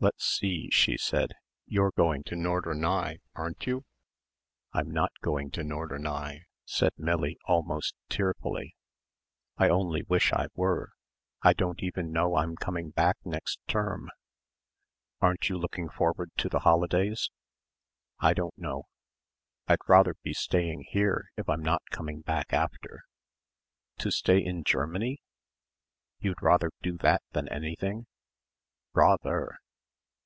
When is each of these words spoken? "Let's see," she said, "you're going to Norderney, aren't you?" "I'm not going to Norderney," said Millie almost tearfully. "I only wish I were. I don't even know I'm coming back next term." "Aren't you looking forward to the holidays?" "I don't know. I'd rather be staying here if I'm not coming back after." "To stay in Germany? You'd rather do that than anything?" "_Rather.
"Let's 0.00 0.26
see," 0.26 0.68
she 0.68 0.98
said, 0.98 1.32
"you're 1.64 1.92
going 1.96 2.24
to 2.24 2.34
Norderney, 2.36 3.20
aren't 3.34 3.66
you?" 3.66 3.86
"I'm 4.74 4.90
not 4.90 5.12
going 5.22 5.50
to 5.52 5.62
Norderney," 5.64 6.42
said 6.66 6.92
Millie 6.98 7.38
almost 7.46 7.94
tearfully. 8.10 8.76
"I 9.56 9.70
only 9.70 10.02
wish 10.02 10.30
I 10.30 10.48
were. 10.54 10.92
I 11.40 11.54
don't 11.54 11.82
even 11.82 12.12
know 12.12 12.36
I'm 12.36 12.54
coming 12.54 12.90
back 12.90 13.16
next 13.24 13.60
term." 13.66 14.10
"Aren't 15.22 15.48
you 15.48 15.56
looking 15.56 15.88
forward 15.88 16.32
to 16.36 16.50
the 16.50 16.58
holidays?" 16.58 17.30
"I 18.18 18.34
don't 18.34 18.58
know. 18.58 18.82
I'd 19.68 19.88
rather 19.88 20.16
be 20.22 20.34
staying 20.34 20.84
here 20.90 21.30
if 21.38 21.48
I'm 21.48 21.62
not 21.62 21.80
coming 21.88 22.20
back 22.20 22.52
after." 22.52 23.04
"To 24.00 24.10
stay 24.10 24.36
in 24.44 24.64
Germany? 24.64 25.22
You'd 26.18 26.42
rather 26.42 26.72
do 26.82 26.98
that 26.98 27.22
than 27.32 27.48
anything?" 27.48 28.06
"_Rather. 28.94 29.52